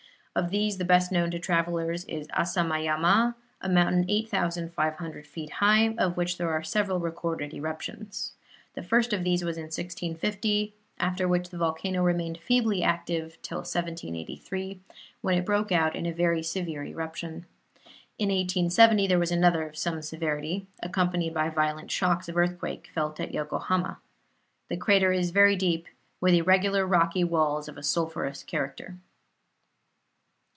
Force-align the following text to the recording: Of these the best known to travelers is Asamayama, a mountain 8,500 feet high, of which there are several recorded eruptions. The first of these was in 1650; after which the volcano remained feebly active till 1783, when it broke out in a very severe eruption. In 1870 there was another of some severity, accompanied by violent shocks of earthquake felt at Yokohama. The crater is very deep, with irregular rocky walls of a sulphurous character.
Of 0.33 0.49
these 0.49 0.77
the 0.77 0.85
best 0.85 1.11
known 1.11 1.29
to 1.31 1.39
travelers 1.39 2.05
is 2.05 2.29
Asamayama, 2.29 3.35
a 3.59 3.67
mountain 3.67 4.05
8,500 4.07 5.27
feet 5.27 5.49
high, 5.49 5.93
of 5.97 6.15
which 6.15 6.37
there 6.37 6.49
are 6.49 6.63
several 6.63 7.01
recorded 7.01 7.53
eruptions. 7.53 8.31
The 8.73 8.81
first 8.81 9.11
of 9.11 9.25
these 9.25 9.43
was 9.43 9.57
in 9.57 9.63
1650; 9.63 10.73
after 11.01 11.27
which 11.27 11.49
the 11.49 11.57
volcano 11.57 12.01
remained 12.01 12.37
feebly 12.37 12.81
active 12.81 13.41
till 13.41 13.57
1783, 13.57 14.79
when 15.19 15.37
it 15.37 15.45
broke 15.45 15.69
out 15.69 15.97
in 15.97 16.05
a 16.05 16.13
very 16.13 16.41
severe 16.43 16.85
eruption. 16.85 17.45
In 18.17 18.29
1870 18.29 19.07
there 19.07 19.19
was 19.19 19.31
another 19.31 19.67
of 19.67 19.77
some 19.77 20.01
severity, 20.01 20.65
accompanied 20.81 21.33
by 21.33 21.49
violent 21.49 21.91
shocks 21.91 22.29
of 22.29 22.37
earthquake 22.37 22.89
felt 22.93 23.19
at 23.19 23.33
Yokohama. 23.33 23.99
The 24.69 24.77
crater 24.77 25.11
is 25.11 25.31
very 25.31 25.57
deep, 25.57 25.87
with 26.21 26.33
irregular 26.33 26.87
rocky 26.87 27.25
walls 27.25 27.67
of 27.67 27.77
a 27.77 27.83
sulphurous 27.83 28.43
character. 28.43 28.95